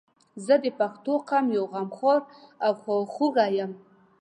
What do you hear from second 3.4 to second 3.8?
یم